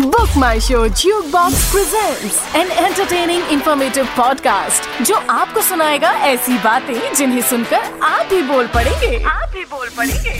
Book 0.00 0.28
My 0.36 0.58
Show 0.58 0.88
Jukebox 0.90 1.70
presents 1.70 2.36
an 2.54 2.70
entertaining 2.84 3.40
informative 3.54 4.06
podcast 4.18 4.88
जो 5.06 5.14
आपको 5.34 5.60
सुनाएगा 5.68 6.10
ऐसी 6.28 6.58
बातें 6.64 7.14
जिन्हें 7.14 7.40
सुनकर 7.50 7.84
आप 8.08 8.26
भी 8.30 8.42
बोल 8.50 8.66
पड़ेंगे 8.74 9.16
आप 9.32 9.50
भी 9.54 9.64
बोल 9.72 9.88
पड़ेंगे 9.96 10.34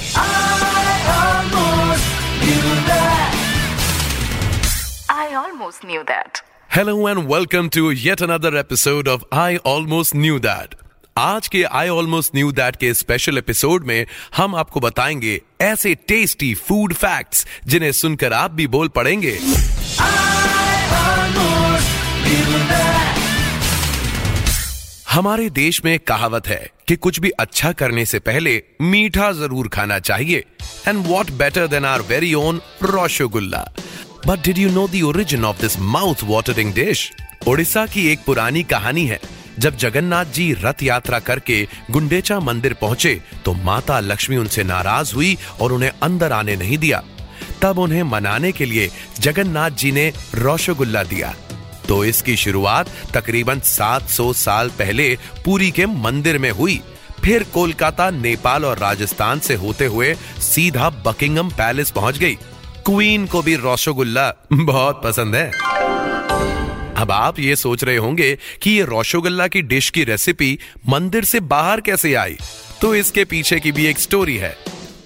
I 5.08 5.34
almost 5.42 5.84
knew 5.84 6.04
that. 6.04 6.42
Hello 6.70 7.06
and 7.06 7.26
welcome 7.26 7.70
to 7.70 7.90
yet 7.90 8.20
another 8.20 8.54
episode 8.56 9.08
of 9.08 9.24
I 9.32 9.56
Almost 9.64 10.14
Knew 10.14 10.38
That. 10.40 10.74
आज 11.21 11.47
के 11.47 11.61
आई 11.77 11.89
ऑलमोस्ट 11.89 12.35
न्यू 12.35 12.51
दैट 12.51 12.75
के 12.75 12.93
स्पेशल 12.93 13.37
एपिसोड 13.37 13.85
में 13.87 14.05
हम 14.35 14.55
आपको 14.55 14.79
बताएँगे 14.79 15.41
ऐसे 15.61 15.93
टेस्टी 16.07 16.53
फ़ूड 16.67 16.93
फैक्ट्स 16.93 17.45
जिन्हें 17.67 17.91
सुनकर 17.91 18.33
आप 18.33 18.51
भी 18.51 18.65
बोल 18.67 18.87
पड़ेंगे। 18.87 19.37
हमारे 25.09 25.49
देश 25.49 25.83
में 25.85 25.97
कहावत 25.99 26.47
है 26.47 26.69
कि 26.87 26.95
कुछ 26.95 27.19
भी 27.19 27.29
अच्छा 27.39 27.71
करने 27.71 28.05
से 28.05 28.19
पहले 28.19 28.61
मीठा 28.81 29.31
ज़रूर 29.31 29.67
खाना 29.67 29.99
चाहिए। 29.99 30.45
And 30.87 31.05
what 31.07 31.31
better 31.31 31.67
than 31.67 31.85
our 31.85 32.01
very 32.01 32.33
own 32.33 32.61
rosogolla 32.83 33.65
but 34.27 34.43
did 34.43 34.57
you 34.57 34.71
know 34.71 34.87
the 34.87 35.01
origin 35.01 35.45
of 35.45 35.61
this 35.61 35.79
mouth 35.79 36.23
watering 36.23 36.73
dish 36.73 37.09
Odisha 37.47 37.85
की 37.85 38.07
एक 38.07 38.19
पुरानी 38.25 38.63
कहानी 38.63 39.05
है। 39.05 39.19
जब 39.59 39.77
जगन्नाथ 39.77 40.25
जी 40.25 40.51
रथ 40.53 40.83
यात्रा 40.83 41.19
करके 41.19 41.67
गुंडेचा 41.91 42.39
मंदिर 42.39 42.73
पहुँचे 42.73 43.21
तो 43.45 43.53
माता 43.53 43.99
लक्ष्मी 43.99 44.37
उनसे 44.37 44.63
नाराज़ 44.63 45.13
हुई 45.15 45.37
और 45.61 45.71
उन्हें 45.71 45.91
अंदर 46.03 46.31
आने 46.31 46.55
नहीं 46.55 46.77
दिया। 46.77 47.03
तब 47.61 47.79
उन्हें 47.79 48.03
मनाने 48.03 48.51
के 48.51 48.65
लिए 48.65 48.89
जगन्नाथ 49.19 49.69
जी 49.69 49.91
ने 49.91 50.11
रोशोगुल्ला 50.35 51.03
दिया। 51.03 51.33
तो 51.87 52.05
इसकी 52.05 52.35
शुरुआत 52.35 52.89
तकरीबन 53.13 53.59
700 53.59 54.33
साल 54.33 54.69
पहले 54.69 55.17
पुरी 55.45 55.71
के 55.71 55.85
मंदिर 55.85 56.37
में 56.37 56.51
हुई। 56.51 56.81
फिर 57.23 57.43
कोलकाता, 57.43 58.09
नेपाल 58.09 58.65
और 58.65 58.77
राजस्थान 58.77 59.39
से 59.39 59.55
होते 59.55 59.85
हुए 59.85 60.13
सीधा 60.39 60.89
बकिंगम 60.89 61.49
पैलेस 61.49 61.91
पहुँच 61.91 62.17
गई। 62.17 62.35
क्वीन 62.85 63.25
को 63.27 63.41
भी 63.41 63.55
रोशोगुल्ला 63.55 64.33
बहुत 64.53 65.01
पसंद 65.03 65.35
है। 65.35 65.51
अब 67.01 67.11
आप 67.11 67.39
ये 67.39 67.55
सोच 67.55 67.83
रहे 67.83 67.95
होंगे 67.97 68.37
कि 68.61 68.71
ये 68.71 68.83
रोशोगुल्ला 68.85 69.47
की 69.47 69.61
डिश 69.61 69.89
की 69.89 70.03
रेसिपी 70.03 70.57
मंदिर 70.89 71.25
से 71.25 71.39
बाहर 71.39 71.81
कैसे 71.81 72.13
आई? 72.13 72.37
तो 72.81 72.93
इसके 72.95 73.23
पीछे 73.25 73.59
की 73.59 73.71
भी 73.71 73.85
एक 73.85 73.99
स्टोरी 73.99 74.35
है। 74.37 74.55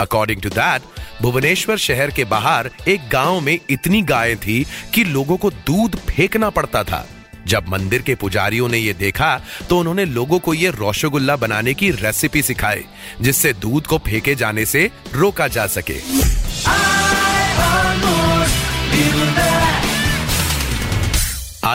अकॉर्डिंग 0.02 0.42
टू 0.42 0.50
दैट 0.50 0.82
भुवनेश्वर 1.22 1.78
शहर 1.78 2.12
के 2.12 2.24
बाहर 2.24 2.70
एक 2.88 3.08
गाँव 3.10 3.40
में 3.40 3.58
इतनी 3.70 4.02
गायें 4.02 4.36
थी 4.38 4.66
कि 4.94 5.04
लोगों 5.04 5.38
को 5.38 5.50
दूध 5.50 5.96
फेंकना 6.00 6.50
पड़ता 6.50 6.84
था। 6.84 7.06
जब 7.48 7.70
मंदिर 7.70 8.02
के 8.02 8.16
पुजारियों 8.16 8.70
ने 8.70 8.78
यह 8.78 8.94
देखा 8.94 9.36
तो 9.70 9.80
उन्होंने 9.80 10.06
लोगों 10.06 10.40
को 10.40 10.54
यह 10.54 10.72
रोशोगुल्ला 10.72 11.36
बनाने 11.36 11.74
की 11.74 11.92
रेसिपी 11.92 12.42
सिखाई, 12.42 12.84
जिससे 13.22 13.54
दूध 13.54 13.88
को 13.88 13.98
फेंके 13.98 14.36
जाने 14.36 14.66
से 14.66 14.90
रोका 15.14 15.48
जा 15.48 15.68
सके। 15.68 16.35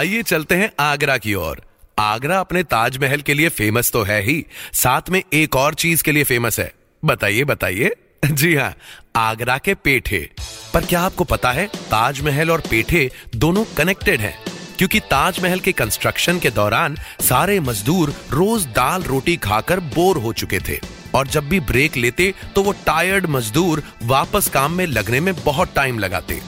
आइए 0.00 0.22
चलते 0.22 0.54
हैं 0.54 0.72
आगरा 0.80 1.18
की 1.18 1.34
ओर। 1.34 1.60
आगरा 1.98 2.38
अपने 2.40 2.62
ताजमहल 2.62 3.20
के 3.20 3.34
लिए 3.34 3.48
फ़ेमस 3.48 3.90
तो 3.92 4.02
है 4.02 4.22
ही। 4.22 4.44
साथ 4.72 5.10
में 5.10 5.22
एक 5.32 5.56
और 5.56 5.74
चीज़ 5.74 6.02
के 6.02 6.12
लिए 6.12 6.24
फ़ेमस 6.24 6.58
है। 6.60 6.72
बताइए 7.04 7.44
बताइए। 7.44 7.90
जी 8.26 8.54
हाँ 8.56 8.74
आगरा 9.16 9.58
के 9.58 9.74
पेठे। 9.74 10.30
पर 10.74 10.84
क्या 10.84 11.00
आपको 11.00 11.24
पता 11.24 11.52
है, 11.52 11.66
ताजमहल 11.66 12.50
और 12.50 12.60
पेठे 12.60 13.10
दोनों 13.36 13.64
कनेक्टेड 13.76 14.20
हैं? 14.20 14.34
क्योंकि 14.78 15.00
ताजमहल 15.00 15.60
के 15.60 15.72
कंस्ट्रक्शन 15.72 16.38
के 16.38 16.50
दौरान 16.50 16.96
सारे 17.20 17.60
मजदूर 17.60 18.14
रोज 18.30 18.66
दाल 18.66 19.02
रोटी 19.02 19.36
खाकर 19.36 19.80
बोर 19.80 20.16
हो 20.16 20.32
चुके 20.32 20.60
थे। 20.60 20.78
और 21.14 21.27
जब 21.27 21.48
भी 21.48 21.60
ब्रेक 21.60 21.96
लेते 21.96 22.34
तो 22.55 22.62
वो 22.62 22.72
टायर्ड 22.86 23.27
मजदूर 23.27 23.83
वापस 24.02 24.48
काम 24.48 24.72
में 24.72 24.86
लगने 24.86 25.20
में 25.20 25.34
बहुत 25.34 25.74
टाइम 25.74 25.98
लगाते। 25.98 26.40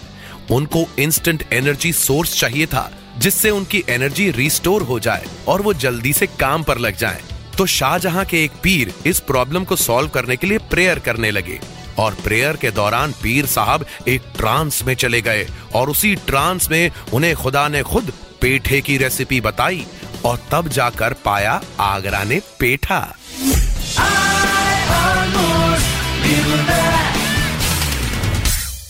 उनको 0.50 0.88
इंस्टेंट 0.98 1.44
एनर्जी 1.52 1.92
सोर्स 1.92 2.40
चाहिए 2.40 2.66
था। 2.66 2.98
जिससे 3.18 3.50
उनकी 3.50 3.84
एनर्जी 3.88 4.30
रिस्टोर 4.30 4.82
हो 4.82 5.00
जाए 5.00 5.26
और 5.48 5.62
वो 5.62 5.74
जल्दी 5.74 6.12
से 6.12 6.26
काम 6.26 6.62
पर 6.62 6.78
लग 6.78 6.96
जाए। 6.96 7.22
तो 7.58 7.66
शाहजहां 7.66 8.24
के 8.24 8.44
एक 8.44 8.52
पीर 8.62 8.94
इस 9.06 9.20
प्रॉब्लम 9.20 9.64
को 9.64 9.76
सॉल्व 9.76 10.08
करने 10.08 10.36
के 10.36 10.46
लिए 10.46 10.58
प्रेयर 10.58 10.98
करने 10.98 11.30
लगे 11.30 11.60
और 11.98 12.14
प्रेयर 12.14 12.56
के 12.56 12.70
दौरान 12.70 13.12
पीर 13.12 13.46
साहब 13.46 13.86
एक 14.08 14.22
ट्रांस 14.36 14.82
में 14.84 14.94
चले 14.94 15.20
गए 15.20 15.46
और 15.74 15.90
उसी 15.90 16.14
ट्रांस 16.14 16.70
में 16.70 16.90
उन्हें 17.12 17.34
खुदा 17.36 17.68
ने 17.68 17.82
खुद 17.82 18.12
पेठे 18.40 18.80
की 18.80 18.96
रेसिपी 18.96 19.40
बताई 19.40 19.86
और 20.24 20.38
तब 20.50 20.68
जाकर 20.68 21.12
पाया 21.12 21.60
आगरा 21.80 22.24
ने 22.24 22.40
पेठा। 22.60 23.16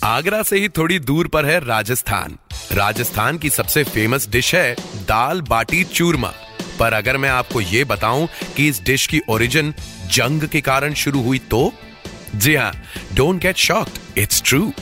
आगरा 0.04 0.42
से 0.42 0.58
ही 0.58 0.68
थोड़ी 0.68 0.98
दूर 0.98 1.28
पर 1.28 1.46
है 1.46 1.58
राजस्थान। 1.64 2.36
राजस्थान 2.74 3.38
की 3.38 3.48
सबसे 3.50 3.82
फ़ेमस 3.84 4.28
डिश 4.30 4.54
है 4.54 4.74
दाल 5.08 5.40
बाटी 5.40 5.82
चूरमा। 5.84 6.32
पर 6.78 6.92
अगर 6.92 7.16
मैं 7.16 7.28
आपको 7.30 7.60
ये 7.60 7.82
बताऊँ 7.84 8.28
कि 8.56 8.68
इस 8.68 8.80
डिश 8.82 9.06
की 9.06 9.20
ओरिजिन 9.28 9.74
जंग 10.10 10.46
के 10.48 10.60
कारण 10.60 10.94
शुरू 10.94 11.22
हुई 11.22 11.38
तो? 11.50 11.72
जी 12.34 12.54
हाँ 12.54 12.72
don't 13.14 13.40
get 13.42 13.56
shocked 13.56 14.18
it's 14.18 14.42
true 14.42 14.72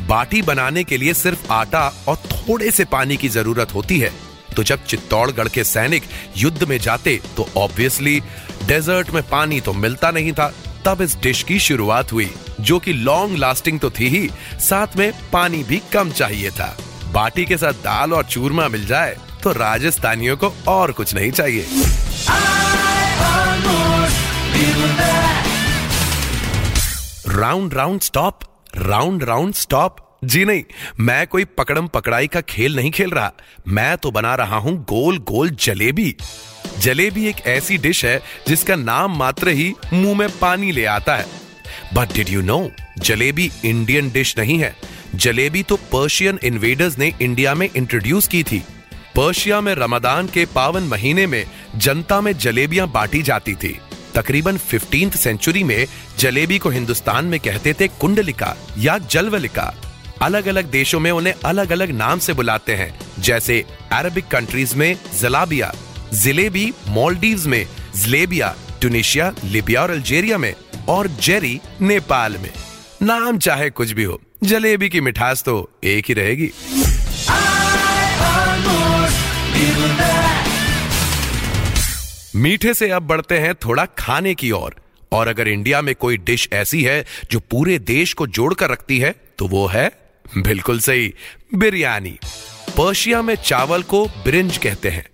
baati 0.00 0.40
बनाने 0.42 0.84
के 0.84 0.96
लिए 0.96 1.14
सिर्फ़ 1.14 1.46
आटा 1.52 1.86
और 2.08 2.16
थोड़े 2.26 2.70
से 2.70 2.84
पानी 2.84 3.16
की 3.16 3.28
ज़रूरत 3.28 3.74
होती 3.74 3.98
है। 3.98 4.10
तो 4.56 4.62
जब 4.62 4.84
चित्तौड़गढ़ 4.84 5.48
के 5.48 5.64
सैनिक 5.64 6.02
युद्ध 6.36 6.64
में 6.64 6.78
जाते 6.78 7.20
तो 7.36 7.48
ऑब्वियसली 7.56 8.20
डेजर्ट 8.66 9.10
में 9.10 9.22
पानी 9.28 9.60
तो 9.60 9.72
मिलता 9.74 10.10
नहीं 10.10 10.32
था। 10.32 10.52
तब 10.86 11.02
इस 11.02 11.16
डिश 11.16 11.42
की 11.42 11.58
शुरुआत 11.58 12.12
हुई, 12.12 12.28
जो 12.60 12.78
कि 12.78 12.92
लॉन्ग 12.92 13.36
लास्टिंग 13.38 13.80
तो 13.80 13.90
थी 13.90 14.08
ही, 14.08 14.28
साथ 14.60 14.96
में 14.96 15.12
पानी 15.32 15.62
भी 15.62 15.80
कम 15.92 16.10
चाहिए 16.10 16.50
था। 16.50 16.76
बाटी 17.16 17.44
के 17.44 17.56
साथ 17.56 17.72
दाल 17.84 18.12
और 18.12 18.24
चूरमा 18.24 18.66
मिल 18.68 18.84
जाए 18.86 19.16
तो 19.42 19.52
राजस्थानियों 19.52 20.36
को 20.36 20.52
और 20.68 20.90
कुछ 20.92 21.14
नहीं 21.14 21.30
चाहिए। 21.30 21.66
Round 27.30 27.74
round 27.74 28.00
stop, 28.00 28.40
round 28.76 29.24
round 29.24 29.54
stop. 29.54 29.96
जी 30.24 30.44
नहीं, 30.44 30.62
मैं 31.00 31.26
कोई 31.26 31.44
पकड़म 31.58 31.86
पकड़ाई 31.86 32.26
का 32.26 32.40
खेल 32.40 32.76
नहीं 32.76 32.90
खेल 32.90 33.10
रहा। 33.10 33.32
मैं 33.68 33.96
तो 33.96 34.10
बना 34.10 34.34
रहा 34.34 34.56
हूँ 34.56 34.76
गोल 34.84 35.18
गोल 35.28 35.50
जलेबी। 35.60 36.14
जलेबी 36.80 37.26
एक 37.28 37.40
ऐसी 37.46 37.78
डिश 37.78 38.04
है 38.04 38.20
जिसका 38.48 38.76
नाम 38.76 39.16
मात्र 39.18 39.48
ही 39.50 39.72
मुँह 39.92 40.18
में 40.18 40.28
पानी 40.38 40.72
ले 40.72 40.84
आता 40.84 41.16
है। 41.16 41.26
But 41.94 42.12
did 42.14 42.28
you 42.28 42.42
know 42.42 42.68
jalebi 42.98 43.50
Indian 43.64 44.10
dish 44.10 44.34
नहीं 44.38 44.58
है। 44.58 44.74
जलेबी 45.16 45.62
तो 45.62 45.76
पर्शियन 45.92 46.38
इन्वेडर्स 46.44 46.98
ने 46.98 47.12
इंडिया 47.20 47.54
में 47.54 47.68
इंट्रोड्यूस 47.76 48.28
की 48.28 48.42
थी। 48.42 48.62
पर्शिया 49.16 49.60
में 49.60 49.74
रमदान 49.74 50.26
के 50.26 50.44
पावन 50.46 50.82
महीने 50.82 51.26
में 51.26 51.44
जनता 51.76 52.20
में 52.20 52.32
जलेबियाँ 52.38 52.88
बांटी 52.88 53.22
जाती 53.22 53.54
थी। 53.54 53.78
तकरीबन 54.14 54.56
फिफ्टींथ 54.56 55.10
सेंचुरी 55.10 55.62
में 55.64 55.86
जलेबी 56.18 56.58
को 56.58 56.70
हिंदुस्तान 56.70 57.24
में 57.24 57.38
कहते 57.40 57.72
थे 57.72 57.88
कुंडलिका 58.00 58.56
या 58.78 58.98
जलवलिका। 58.98 59.74
अलग 60.22 60.46
अलग 60.46 60.70
देशों 60.70 61.00
में 61.00 61.10
उन्हें 61.10 61.34
अलग 61.44 61.72
अलग 61.72 61.90
नाम 61.90 62.18
से 62.18 62.32
बुलाते 62.32 62.74
हैं, 62.74 62.98
जैसे 63.18 63.64
अरबिक 63.92 64.28
कंट्रीज़ 64.28 64.76
में 64.76 64.96
जलाबिया 65.20 65.72
जिलेबी 66.14 66.72
मॉलडीव 66.88 67.48
में 67.48 67.66
जलेबिया 67.96 68.54
टूनिशिया 68.82 69.32
लिबिया 69.44 69.82
और 69.82 69.90
अल्जेरिया 69.90 70.38
में, 70.38 70.54
और 70.88 71.06
जेरी 71.22 71.60
नेपाल 71.80 72.36
में। 72.36 72.50
नाम 73.02 73.38
चाहे 73.38 73.70
कुछ 73.70 73.90
भी 73.90 74.04
हो। 74.04 74.20
जलेबी 74.44 74.88
की 74.88 75.00
मिठास 75.00 75.42
तो 75.42 75.70
एक 75.84 76.04
ही 76.08 76.14
रहेगी। 76.14 76.50
मीठे 82.36 82.74
से 82.74 82.90
अब 82.90 83.02
बढ़ते 83.02 83.38
हैं 83.38 83.54
थोड़ा 83.54 83.84
खाने 83.84 84.34
की 84.34 84.50
ओर। 84.50 84.60
और, 84.60 84.74
और 85.12 85.28
अगर 85.28 85.48
इंडिया 85.48 85.82
में 85.82 85.94
कोई 85.94 86.16
डिश 86.16 86.48
ऐसी 86.52 86.82
है 86.82 87.04
जो 87.30 87.40
पूरे 87.40 87.78
देश 87.78 88.12
को 88.12 88.26
जोड़कर 88.26 88.70
रखती 88.70 88.98
है 88.98 89.14
तो 89.38 89.46
वो 89.46 89.66
है 89.66 89.92
बिल्कुल 90.38 90.80
सही 90.80 91.14
बिरयानी। 91.54 92.18
पर्शिया 92.76 93.22
में 93.22 93.34
चावल 93.34 93.82
को 93.82 94.06
ब्रिंज 94.06 94.58
कहते 94.58 94.88
हैं। 94.88 95.06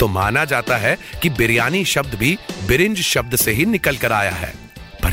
तो 0.00 0.08
माना 0.08 0.44
जाता 0.44 0.76
है 0.76 0.98
कि 1.22 1.30
बिरयानी 1.30 1.84
शब्द 1.84 2.14
भी 2.14 2.38
बिरिंज 2.68 3.00
शब्द 3.00 3.36
से 3.36 3.52
ही 3.52 3.66
निकल 3.66 3.96
कर 3.96 4.12
आया 4.12 4.30
है। 4.30 4.71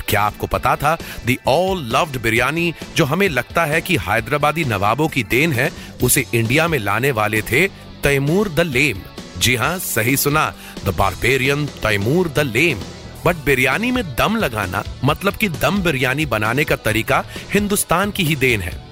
क्या 0.10 0.22
आपको 0.22 0.48
पता 0.48 0.76
था? 0.76 0.98
दी 1.26 1.38
ऑल 1.48 1.90
लव्ड 1.96 2.22
बिरयानी 2.22 2.74
जो 2.96 3.06
हमें 3.06 3.30
लगता 3.30 3.66
है 3.66 3.82
कि 3.82 3.98
हैदराबादी 3.98 4.66
नवाबों 4.66 5.08
की 5.08 5.24
देन 5.24 5.54
है, 5.54 5.72
उसे 6.04 6.26
इंडिया 6.34 6.68
में 6.68 6.80
लाने 6.80 7.12
वाले 7.12 7.42
थे 7.42 7.68
तैमूर 8.04 8.50
द 8.50 8.60
लेम। 8.60 9.02
जी 9.38 9.56
हाँ 9.56 9.80
सही 9.80 10.18
सुना। 10.18 10.54
The 10.86 10.90
barbarian 10.90 11.66
Timur 11.66 12.28
the 12.28 12.40
lame. 12.40 12.80
But 13.26 13.36
biryani 13.36 13.92
में 13.92 14.04
दम 14.16 14.36
लगाना 14.36 14.84
मतलब 15.04 15.34
कि 15.34 15.50
दम 15.50 15.82
बिरयानी 15.82 16.26
बनाने 16.26 16.64
का 16.64 16.76
तरीका 16.76 17.24
हिंदुस्तान 17.54 18.12
की 18.12 18.24
ही 18.24 18.36
देन 18.36 18.62
है। 18.62 18.84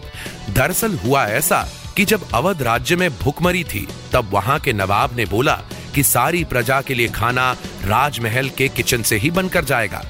दरअसल 0.50 0.98
हुआ 0.98 1.26
ऐसा 1.26 1.68
कि 1.98 2.06
जब 2.06 2.32
अवध 2.34 2.62
राज्य 2.62 2.96
में 2.96 3.10
भुखमरी 3.20 3.64
थी, 3.64 3.88
तब 4.14 4.30
वहाँ 4.32 4.60
के 4.60 4.74
नवाब 4.74 5.16
ने 5.16 5.26
बोला 5.26 5.62
कि 5.96 6.04
सारी 6.04 6.44
प्रजा 6.44 6.82
के 6.82 6.94
लिए 6.94 7.08
खाना 7.08 7.54
राजमहल 7.84 8.50
के 8.50 8.68
किचन 8.68 9.02
से 9.02 9.18
ही 9.18 9.32
बनकर 9.32 9.66
जाएगा। 9.66 10.06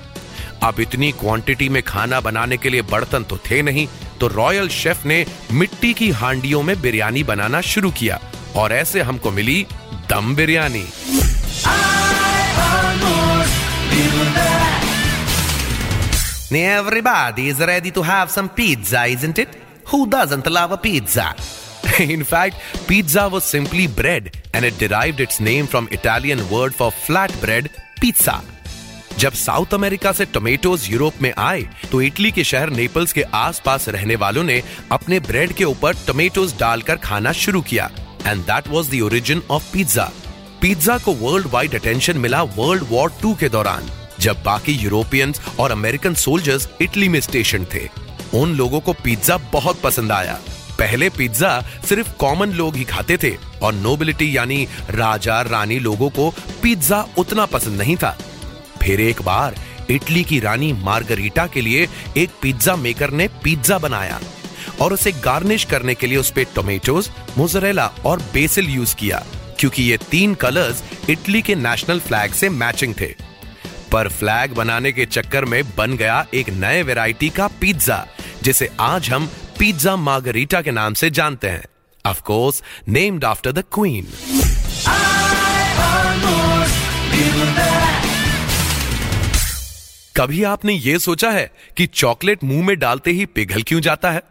अब 0.64 0.80
इतनी 0.80 1.12
क्वांटिटी 1.20 1.70
में 1.70 1.82
खाना 1.88 2.20
बनाने 2.22 2.58
के 2.58 2.70
लिए 2.70 2.82
बर्तन 2.92 3.24
तो 3.30 3.38
थे 3.50 3.62
नहीं 3.62 3.88
तो 4.20 4.28
रॉयल 4.28 4.70
शेफ 4.70 5.06
ने 5.06 5.26
मिट्टी 5.52 5.94
की 5.94 6.10
हांडियों 6.22 6.62
में 6.64 6.80
बिरयानी 6.82 7.24
बनाना 7.24 7.62
शुरू 7.72 7.92
किया 8.00 8.20
और 8.56 8.74
ऐसे 8.74 9.02
हमको 9.10 9.32
मिली 9.32 9.66
dum 10.10 10.36
biryani 10.36 10.86
Everybody 16.50 17.50
is 17.50 17.60
ready 17.60 17.92
to 17.92 18.02
have 18.02 18.32
some 18.32 18.50
pizza, 18.50 19.06
isn't 19.06 19.38
it? 19.38 19.50
Who 19.88 20.08
doesn't 20.08 20.48
love 20.48 20.72
a 20.72 20.78
pizza? 20.78 21.36
In 22.00 22.24
fact, 22.24 22.56
pizza 22.88 23.28
was 23.30 23.44
simply 23.44 23.88
bread 23.88 24.38
and 24.54 24.66
it 24.66 24.78
derived 24.78 25.20
its 25.20 25.40
name 25.40 25.68
from 25.68 25.88
Italian 25.92 26.50
word 26.50 26.74
for 26.74 26.92
flatbread, 26.92 27.70
pizza. 28.00 28.42
जब 29.18 29.34
South 29.34 29.74
America 29.74 30.12
से 30.12 30.26
tomatoes 30.26 30.88
Europe 30.90 31.14
में 31.22 31.32
आए 31.38 31.62
तो 31.92 32.02
Italy 32.02 32.32
के 32.32 32.44
शहर 32.44 32.70
Naples 32.70 33.14
के 33.14 33.22
आसपास 33.36 33.88
रहने 33.90 34.16
वालों 34.16 34.44
ने 34.44 34.62
अपने 34.92 35.20
ब्रेड 35.20 35.54
के 35.54 35.64
ऊपर 35.64 35.96
टोमेटोज 36.08 36.54
डालकर 36.60 36.96
खाना 36.96 37.32
शुरू 37.34 37.62
किया। 37.62 37.90
And 38.26 38.42
that 38.42 38.68
was 38.68 38.90
the 38.90 39.02
origin 39.02 39.42
of 39.52 39.72
pizza 39.74 40.10
pizza 40.62 40.98
को 40.98 41.14
वर्ल्ड 41.14 41.48
वाइड 41.48 41.76
अटेंशन 41.76 42.18
मिला 42.18 42.44
वर्ल्ड 42.44 42.84
वॉर 42.90 43.12
टू 43.22 43.34
के 43.36 43.50
दौरान, 43.50 43.90
जब 44.20 44.44
बाकी 44.44 44.74
यूरोपियंस 44.74 45.42
और 45.60 45.72
अमेरिकन 45.72 46.14
सोल्जर्स 46.16 46.70
इटली 46.82 47.10
में 47.10 47.20
स्टेशन 47.22 47.66
थे। 47.74 47.88
उन 48.34 48.56
लोगों 48.56 48.80
को 48.80 48.94
पिज्जा 48.94 49.38
बहुत 49.54 49.82
पसंद 49.82 50.12
आया। 50.12 50.40
पहले 50.80 51.10
पिज्जा 51.10 51.60
सिर्फ़ 51.86 52.12
कॉमन 52.20 52.52
लोग 52.54 52.76
ही 52.76 52.84
खाते 52.84 53.18
थे, 53.18 53.36
और 53.62 53.74
नोबिलिटी 53.74 54.36
यानी 54.38 54.64
राजा 54.92 55.42
रानी 55.42 55.80
लोगों 55.80 56.10
को 56.10 56.30
पिज्जा 56.64 57.06
उतना 57.18 57.46
पसंद 57.48 57.82
नहीं 57.82 57.96
था। 57.98 58.18
फिर 58.88 59.02
एक 59.02 59.22
बार 59.22 59.56
इटली 59.90 60.24
की 60.24 60.40
रानी 60.40 60.72
मार्गरीटा 60.74 61.46
के 61.48 61.62
लिए 61.62 61.88
एक 62.18 62.30
पिज्जा 62.42 62.76
मेकर 62.76 63.12
ने 63.12 63.28
पिज्जा 63.44 63.78
बनाया 63.78 64.20
और 64.82 64.94
उसे 64.94 65.12
गार्निश 65.12 65.64
करने 65.64 65.96
के 65.96 66.08
लिए 66.08 66.18
उस 66.18 66.32
पे 66.32 66.44
टोमेटोज, 66.56 67.10
मोजरेला 67.38 67.88
और 68.06 68.20
बेसिल 68.34 68.70
यूज़ 68.70 68.96
किया, 68.96 69.24
क्योंकि 69.60 69.84
ये 69.84 69.98
तीन 70.12 70.36
कलर्स 70.36 70.84
इटली 71.10 71.42
के 71.42 71.56
नेशनल 71.56 72.00
फ्लैग 72.00 72.32
से 72.32 72.50
मैचिंग 72.50 72.94
थे। 73.00 73.14
पर 73.92 74.10
फ्लैग 74.10 74.54
बनाने 74.54 74.92
के 74.92 75.06
चक्कर 75.06 75.46
में 75.46 75.64
बन 75.78 75.98
गया 75.98 76.26
एक 76.34 76.50
नए 76.50 76.82
वैरायटी 76.84 77.30
का 77.30 77.48
पिज्जा, 77.62 78.06
जिसे 78.44 78.70
आज 78.80 79.10
हम 79.10 79.30
पिज्जा 79.60 79.96
मार्गरीटा 79.96 80.62
के 80.62 80.72
नाम 80.72 80.94
से 80.94 81.10
जानते 81.10 81.50
हैं। 81.50 81.64
Of 82.06 82.22
course 82.22 82.64
named 82.90 83.26
after 83.26 83.52
the 83.52 83.64
queen 83.74 84.08
कभी 90.18 90.44
आपने 90.44 90.74
ये 90.74 91.00
सोचा 91.00 91.30
है 91.32 91.52
कि 91.78 91.86
चॉकलेट 91.86 92.44
मुँह 92.44 92.66
में 92.66 92.78
डालते 92.80 93.12
ही 93.12 93.26
पिघल 93.26 93.64
क्यों 93.64 93.82
जाता 93.82 94.12
है? 94.12 94.22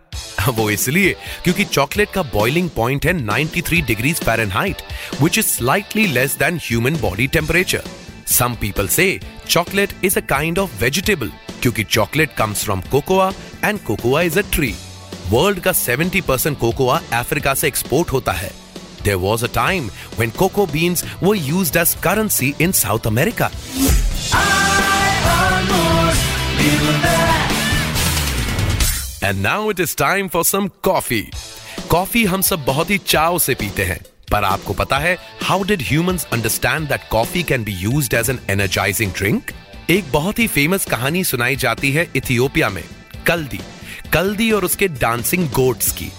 वो 0.48 0.70
इसलिए 0.70 1.14
क्योंकि 1.44 1.64
चॉकलेट 1.64 2.10
का 2.10 2.22
बॉइलिंग 2.22 2.70
पॉइंट 2.70 3.06
है 3.06 3.12
93 3.26 3.86
degrees 3.86 4.20
Fahrenheit 4.20 4.76
which 5.20 5.38
is 5.38 5.46
slightly 5.46 6.06
less 6.06 6.36
than 6.38 6.58
human 6.62 6.96
body 6.96 7.26
temperature 7.26 7.82
some 8.26 8.54
people 8.54 8.88
say 8.88 9.20
chocolate 9.48 9.92
is 10.04 10.18
a 10.18 10.20
kind 10.20 10.58
of 10.58 10.80
vegetable 10.80 11.30
क्योंकि 11.62 11.84
chocolate 11.84 12.34
comes 12.34 12.64
from 12.64 12.80
cocoa 12.80 13.32
and 13.64 13.78
cocoa 13.78 14.22
is 14.22 14.38
a 14.38 14.42
tree 14.52 14.74
world 15.28 15.60
का 15.60 15.72
70 15.72 16.20
percent 16.20 16.58
cocoa 16.58 17.00
Africa 17.12 17.54
से 17.54 17.68
export 17.68 18.12
होता 18.12 18.32
है। 18.32 18.50
There 19.02 19.18
was 19.18 19.42
a 19.42 19.52
time 19.56 19.90
when 20.18 20.34
cocoa 20.42 20.66
beans 20.66 21.04
were 21.22 21.38
used 21.54 21.80
as 21.84 21.94
currency 22.08 22.54
in 22.58 22.72
South 22.82 23.06
America. 23.12 23.50
And 29.22 29.42
now 29.42 29.70
it 29.70 29.80
is 29.80 29.94
time 29.96 30.28
for 30.28 30.42
some 30.44 30.68
coffee. 30.88 31.24
Coffee 31.90 32.24
हम 32.24 32.42
सब 32.42 32.64
बहुत 32.64 32.90
ही 32.90 32.98
चाव 32.98 33.38
से 33.38 33.54
पीते 33.54 33.84
हैं, 33.84 33.98
पर 34.30 34.44
आपको 34.44 34.72
पता 34.72 34.98
है 34.98 35.16
how 35.42 35.62
did 35.64 35.82
humans 35.82 36.26
understand 36.32 36.88
that 36.88 37.08
coffee 37.10 37.42
can 37.42 37.64
be 37.64 37.72
used 37.72 38.14
as 38.14 38.30
an 38.30 38.38
energising 38.50 39.12
drink 39.12 39.52
एक 39.90 40.10
बहुत 40.12 40.38
ही 40.38 40.46
फ़ेमस 40.46 40.84
कहानी 40.84 41.24
सुनाई 41.24 41.56
जाती 41.56 41.92
है 41.92 42.06
इथियोपिया 42.16 42.68
में, 42.68 42.84
कल्दी। 43.26 43.60
कल्दी 44.12 44.50
और 44.52 44.64
उसके 44.64 44.88
डांसिंग 44.88 45.48
गोट्स 45.50 45.92
की। 45.92 46.10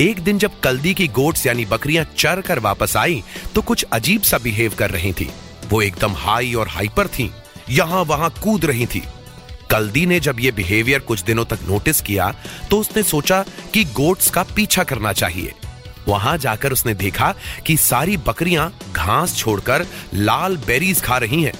एक 0.00 0.20
दिन 0.20 0.38
जब 0.38 0.60
कल्दी 0.60 0.94
की 0.94 1.08
गोट्स 1.08 1.46
यानी 1.46 1.64
बकरियाँ 1.64 2.04
चर 2.16 2.40
कर 2.40 2.58
वापस 2.58 2.96
आई 2.96 3.22
तो 3.54 3.62
कुछ 3.62 3.84
अजीब 3.92 4.22
सा 4.22 4.38
बिहेव 4.38 4.74
कर 4.78 4.90
रही 4.90 5.12
थी। 5.12 5.30
वो 5.70 5.82
एकदम 5.82 6.14
हाई 6.16 6.54
और 6.54 6.68
हाइपर 6.68 7.06
थी 7.08 7.30
यहाँ 7.70 8.02
वहाँ 8.04 8.30
कूद 8.42 8.64
रही 8.64 8.86
थी। 8.86 9.02
कल्दी 9.70 10.04
ने 10.06 10.18
जब 10.20 10.40
ये 10.40 10.50
बिहेवियर 10.52 11.00
कुछ 11.00 11.22
दिनों 11.22 11.44
तक 11.44 11.58
नोटिस 11.68 12.00
किया 12.00 12.34
तो 12.70 12.78
उसने 12.80 13.02
सोचा 13.02 13.42
कि 13.74 13.84
गोट्स 13.84 14.30
का 14.30 14.42
पीछा 14.56 14.84
करना 14.84 15.12
चाहिए। 15.12 15.52
वहाँ 16.08 16.36
जाकर 16.38 16.72
उसने 16.72 16.94
देखा 16.94 17.34
कि 17.66 17.76
सारी 17.76 18.16
बकरियाँ 18.26 18.72
घास 18.92 19.36
छोड़कर 19.36 19.86
लाल 20.14 20.56
बेरीज 20.56 21.02
खा 21.02 21.18
रही 21.18 21.42
हैं। 21.42 21.52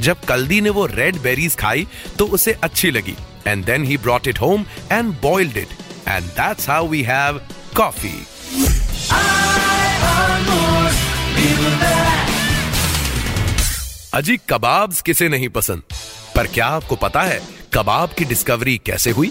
जब 0.00 0.20
कल्दी 0.20 0.60
ने 0.60 0.70
वो 0.70 0.86
रेड 0.86 1.20
बेरीज 1.22 1.56
खाई 1.56 1.86
तो 2.18 2.26
उसे 2.28 2.52
अच्छी 2.62 2.90
लगी। 2.90 3.16
And 3.46 3.64
then 3.64 3.84
he 3.84 3.96
brought 3.96 4.28
it 4.28 4.40
home 4.40 4.64
and 4.92 5.12
boiled 5.22 5.56
it 5.56 5.68
and 6.08 6.24
that's 6.24 6.68
how 6.68 6.88
we 6.88 7.02
have 7.02 7.40
coffee 7.76 8.14
अजी, 14.14 14.36
कबाब्स 14.48 15.00
किसे 15.02 15.28
नहीं 15.28 15.48
पसंद? 15.48 15.82
पर 16.36 16.46
क्या 16.46 16.66
आपको 16.66 16.96
पता 16.96 17.22
है, 17.22 17.40
कबाब 17.74 18.10
की 18.18 18.24
डिस्कवरी 18.24 18.76
कैसे 18.86 19.10
हुई? 19.10 19.28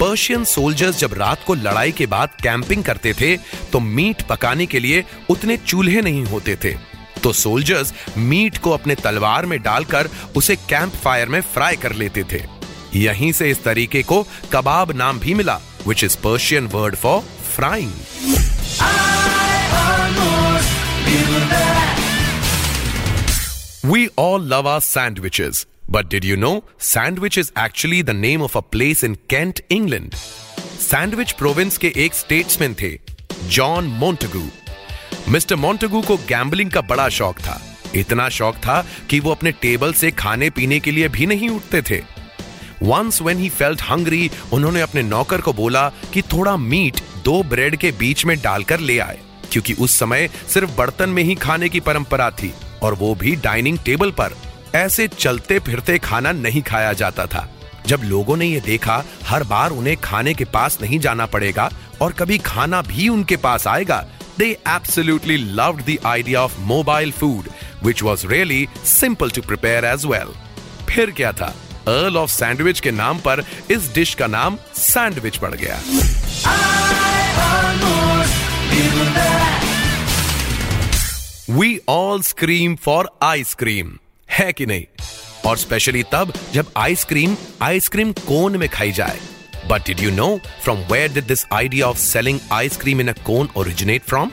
पर्शियन 0.00 0.44
सोल्जर्स 0.44 0.98
जब 0.98 1.14
रात 1.14 1.44
को 1.46 1.54
लड़ाई 1.54 1.92
के 1.92 2.06
बाद 2.06 2.36
कैंपिंग 2.42 2.82
करते 2.84 3.12
थे 3.12 3.36
तो 3.72 3.80
मीट 3.80 4.22
पकाने 4.22 4.66
के 4.66 4.80
लिए 4.80 5.04
उतने 5.30 5.56
चूल्हे 5.56 6.00
नहीं 6.00 6.24
होते 6.24 6.56
थे। 6.56 6.74
तो 7.22 7.32
सोल्जर्स 7.32 7.94
मीट 8.16 8.58
को 8.58 8.70
अपने 8.70 8.94
तलवार 8.94 9.46
में 9.46 9.58
डालकर 9.62 10.10
उसे 10.36 10.56
कैंप 10.56 10.94
फायर 10.94 11.28
में 11.28 11.40
फ्राई 11.40 11.76
कर 11.76 11.92
लेते 11.92 12.24
थे। 12.32 12.42
यहीं 12.96 13.32
से 13.32 13.50
इस 13.50 13.62
तरीके 13.64 14.02
को 14.02 14.22
कबाब 14.52 14.92
नाम 14.92 15.18
भी 15.18 15.34
मिला 15.34 15.60
which 15.86 16.04
is 16.04 16.16
Persian 16.16 16.66
word 16.66 16.96
for 16.96 17.20
frying 17.54 17.92
We 23.84 24.08
all 24.16 24.38
love 24.40 24.66
our 24.66 24.80
sandwiches. 24.80 25.66
But 25.88 26.08
did 26.08 26.24
you 26.24 26.36
know 26.36 26.64
sandwich 26.78 27.36
is 27.36 27.52
actually 27.54 28.00
the 28.00 28.14
name 28.14 28.40
of 28.40 28.56
a 28.56 28.62
place 28.64 29.02
in 29.02 29.16
Kent, 29.32 29.60
England? 29.68 30.14
Sandwich 30.80 31.32
province 31.32 31.76
के 31.78 31.92
एक 32.04 32.14
स्टेट्समैन 32.14 32.74
थे 32.82 32.90
जॉन 33.48 33.86
मोन्टेगू 34.00 34.42
मिस्टर 35.32 35.56
मोन्टेगू 35.56 36.02
को 36.02 36.16
gambling 36.28 36.70
का 36.70 36.80
बड़ा 36.92 37.08
शौक 37.18 37.38
था 37.40 37.60
इतना 37.96 38.28
शौक 38.38 38.56
था 38.66 38.84
कि 39.10 39.20
वो 39.20 39.30
अपने 39.30 39.52
टेबल 39.62 39.92
से 40.02 40.10
खाने 40.24 40.50
पीने 40.56 40.80
के 40.80 40.90
लिए 40.90 41.08
भी 41.18 41.26
नहीं 41.26 41.48
उठते 41.50 41.82
थे 41.90 42.02
once 42.82 43.22
when 43.22 43.38
he 43.38 43.48
felt 43.50 43.82
hungry 43.90 44.30
उन्होंने 44.52 44.80
अपने 44.80 45.02
नौकर 45.02 45.40
को 45.40 45.52
बोला 45.62 45.88
कि 46.14 46.22
थोड़ा 46.32 46.56
मीट 46.72 47.00
दो 47.24 47.42
ब्रेड 47.50 47.76
के 47.84 47.92
बीच 47.98 48.24
में 48.26 48.36
डालकर 48.42 48.80
ले 48.80 48.98
आए 48.98 49.20
क्योंकि 49.52 49.74
उस 49.74 49.98
समय 49.98 50.28
सिर्फ़ 50.54 50.76
बर्तन 50.76 51.08
में 51.08 51.22
ही 51.22 51.34
खाने 51.46 51.68
की 51.68 51.80
परंपरा 51.80 52.30
थी 52.42 52.52
और 52.84 52.94
वो 52.94 53.14
भी 53.14 53.34
डाइनिंग 53.36 53.78
टेबल 53.78 54.10
पर। 54.10 54.36
ऐसे 54.74 55.08
चलते 55.08 55.58
फिरते 55.58 55.98
खाना 55.98 56.32
नहीं 56.32 56.62
खाया 56.62 56.92
जाता 56.92 57.26
था। 57.26 57.48
जब 57.86 58.02
लोगों 58.04 58.36
ने 58.36 58.46
ये 58.46 58.60
देखा, 58.60 59.02
हर 59.26 59.44
बार 59.44 59.70
उन्हें 59.70 59.96
खाने 59.96 60.34
के 60.34 60.44
पास 60.44 60.78
नहीं 60.82 60.98
जाना 60.98 61.26
पड़ेगा 61.26 61.70
और 62.00 62.12
कभी 62.12 62.38
खाना 62.38 62.82
भी 62.82 63.08
उनके 63.08 63.36
पास 63.36 63.66
आएगा 63.66 64.04
they 64.38 64.46
absolutely 64.68 65.36
loved 65.36 65.82
the 65.82 65.96
idea 66.06 66.42
of 66.42 66.58
mobile 66.60 67.12
food 67.12 67.48
which 67.84 68.02
was 68.02 68.26
really 68.26 68.66
simple 68.84 69.30
to 69.30 69.42
prepare 69.42 69.84
as 69.84 70.04
well 70.04 70.32
फिर 70.90 71.10
क्या 71.10 71.32
था? 71.32 71.54
अर्ल 71.88 72.16
ऑफ़ 72.16 72.30
सैंडविच 72.30 72.80
के 72.80 72.90
नाम 72.90 73.18
पर 73.18 73.44
इस 73.70 73.92
डिश 73.94 74.14
का 74.14 74.26
नाम 74.26 74.58
सैंडविच 74.74 75.36
पड़ 75.36 75.54
गया। 75.54 75.80
We 81.54 81.80
all 81.88 82.22
scream 82.22 82.76
for 82.76 83.08
ice cream 83.22 83.98
है 84.30 84.52
कि 84.52 84.66
नहीं? 84.66 84.84
और 85.46 85.56
स्पेशली 85.56 86.02
तब 86.02 86.32
जब 86.52 86.66
आइसक्रीम 86.76 87.36
आइसक्रीम 87.62 88.12
कोन 88.12 88.56
में 88.56 88.68
खाई 88.68 88.92
जाए। 88.92 89.18
But 89.66 89.86
did 89.86 90.00
you 90.00 90.10
know 90.10 90.40
from 90.62 90.78
where 90.78 91.12
did 91.12 91.26
this 91.26 91.44
idea 91.52 91.86
of 91.86 91.96
selling 91.96 92.40
ice cream 92.52 93.00
in 93.00 93.08
a 93.08 93.12
cone 93.12 93.48
originate 93.56 94.02
from 94.02 94.30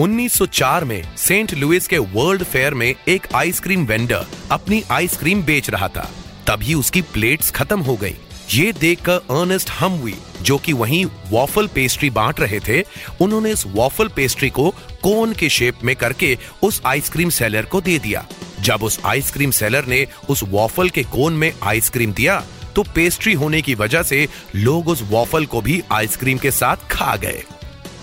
1904 0.00 0.84
में 0.84 1.16
सेंट 1.16 1.54
लुइस 1.54 1.86
के 1.86 1.98
वर्ल्ड 1.98 2.42
फेयर 2.42 2.74
में 2.74 2.94
एक 3.08 3.26
आइसक्रीम 3.34 3.86
वेंडर 3.86 4.26
अपनी 4.50 4.82
आइसक्रीम 4.90 5.42
बेच 5.42 5.70
रहा 5.70 5.88
था। 5.88 6.10
तभी 6.46 6.74
उसकी 6.74 7.02
प्लेट्स 7.02 7.50
खत्म 7.50 7.80
हो 7.80 7.96
गई। 7.96 8.16
ये 8.50 8.72
देखकर 8.72 9.16
अर्नेस्ट 9.30 9.70
हमवी 9.70 10.14
जो 10.42 10.56
कि 10.58 10.72
वहीं 10.72 11.04
वॉफल 11.30 11.66
पेस्ट्री 11.66 12.10
बांट 12.10 12.40
रहे 12.40 12.60
थे। 12.60 12.82
उन्होंने 13.20 13.50
इस 13.52 13.64
वॉफल 13.66 14.08
पेस्ट्री 14.08 14.50
को 14.50 14.70
कोन 15.02 15.32
के 15.32 15.48
शेप 15.48 15.78
में 15.84 15.94
करके 15.96 16.36
उस 16.62 16.80
आइसक्रीम 16.86 17.30
सेलर 17.30 17.64
को 17.64 17.80
दे 17.80 17.98
दिया। 17.98 18.26
जब 18.60 18.82
उस 18.82 18.98
आइसक्रीम 19.04 19.50
सेलर 19.50 19.86
ने 19.86 20.06
उस 20.28 20.42
वॉफल 20.44 20.88
के 20.88 21.02
कोन 21.06 21.32
में 21.32 21.52
आइसक्रीम 21.62 22.12
दिया 22.12 22.42
तो 22.76 22.82
पेस्ट्री 22.94 23.32
होने 23.32 23.62
की 23.62 23.74
वजह 23.74 24.02
से 24.02 24.26
लोग 24.56 24.88
उस 24.88 25.02
वॉफल 25.02 25.46
को 25.46 25.60
भी 25.60 25.82
आइसक्रीम 25.92 26.38
के 26.38 26.50
साथ 26.50 26.88
खा 26.90 27.14
गए। 27.16 27.42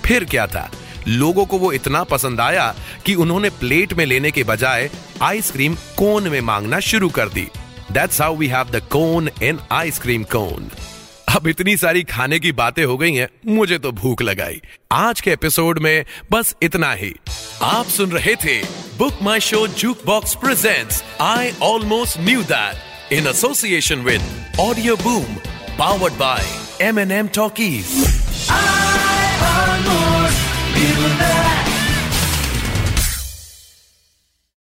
फिर 0.06 0.26
क्या 0.26 0.48
था? 0.48 0.70
लोगों 1.08 1.46
को 1.46 1.58
वो 1.58 1.72
इतना 1.72 2.04
पसंद 2.04 2.40
आया 2.42 2.74
कि 3.06 3.16
उन्होंने 3.16 3.50
प्लेट 3.50 3.94
में 3.94 4.06
लेने 4.06 4.32
के 4.32 4.44
बजाय 4.44 4.90
आइसक्रीम 5.22 5.76
कोन 5.98 6.28
में 6.28 6.42
मांगना 6.42 6.80
शुरू 6.80 7.10
कर 7.10 7.30
दी। 7.30 7.48
That's 7.96 8.22
how 8.22 8.36
we 8.36 8.48
have 8.48 8.70
the 8.72 8.82
cone 8.92 9.30
in 9.44 9.60
ice cream 9.72 10.24
cone 10.36 10.70
अब 11.36 11.48
इतनी 11.48 11.76
सारी 11.78 12.04
खाने 12.04 12.40
की 12.40 12.52
बातें 12.52 12.84
हो 12.86 12.98
गई 12.98 13.14
हैं, 13.14 13.28
मुझे 13.48 13.78
तो 13.80 13.92
भूख 13.92 14.22
लगाई। 14.22 14.62
आज 14.92 15.22
के 15.22 15.32
एपिसोड 15.32 15.80
में 15.80 16.06
बस 16.32 16.56
इतना 16.64 16.92
ही। 16.94 17.14
आप 17.64 17.86
सुन 17.86 18.12
रहे 18.12 18.36
थे 18.44 18.58
BookMyShow 19.40 19.66
jukebox 20.06 20.36
presents 20.44 21.04
I 21.22 21.52
almost 21.64 22.20
knew 22.20 22.42
that 22.52 23.14
in 23.14 23.28
association 23.28 24.04
with 24.10 24.58
Audioboom 24.98 25.36
powered 25.80 26.14
by 26.20 26.46
M 26.88 27.00
N 27.00 27.12
M 27.12 27.28
talkies 27.36 27.88